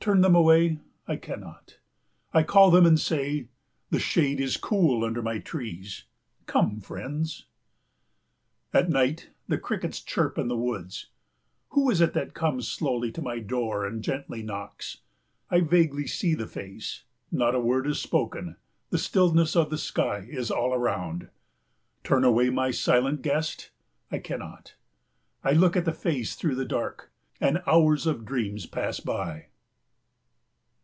Turn 0.00 0.22
them 0.22 0.34
away 0.34 0.78
I 1.06 1.16
cannot. 1.16 1.80
I 2.32 2.42
call 2.42 2.70
them 2.70 2.86
and 2.86 2.98
say, 2.98 3.48
"The 3.90 3.98
shade 4.00 4.40
is 4.40 4.56
cool 4.56 5.04
under 5.04 5.20
my 5.20 5.38
trees. 5.38 6.04
Come, 6.46 6.80
friends." 6.80 7.44
At 8.72 8.88
night 8.88 9.28
the 9.48 9.58
crickets 9.58 10.00
chirp 10.00 10.38
in 10.38 10.48
the 10.48 10.56
woods. 10.56 11.08
Who 11.72 11.90
is 11.90 12.00
it 12.00 12.14
that 12.14 12.32
comes 12.32 12.66
slowly 12.66 13.12
to 13.12 13.20
my 13.20 13.38
door 13.38 13.84
and 13.84 14.02
gently 14.02 14.42
knocks? 14.42 15.00
I 15.50 15.60
vaguely 15.60 16.06
see 16.06 16.32
the 16.34 16.46
face, 16.46 17.02
not 17.30 17.54
a 17.54 17.60
word 17.60 17.86
is 17.86 18.00
spoken, 18.00 18.56
the 18.88 18.96
stillness 18.96 19.54
of 19.54 19.68
the 19.68 19.76
sky 19.76 20.26
is 20.30 20.50
all 20.50 20.72
around. 20.72 21.28
Turn 22.02 22.24
away 22.24 22.48
my 22.48 22.70
silent 22.70 23.20
guest 23.20 23.68
I 24.10 24.20
cannot. 24.20 24.74
I 25.44 25.52
look 25.52 25.76
at 25.76 25.84
the 25.84 25.92
face 25.92 26.34
through 26.34 26.54
the 26.54 26.64
dark, 26.64 27.12
and 27.42 27.62
hours 27.66 28.06
of 28.06 28.24
dreams 28.24 28.64
pass 28.64 29.00
by. 29.00 29.48